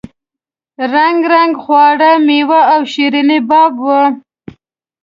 رنګ 0.93 1.19
رنګ 1.33 1.53
خواړه 1.63 2.11
میوې 2.27 2.61
او 2.73 2.81
شیریني 2.91 3.39
باب 3.49 3.73
وو. 3.83 4.01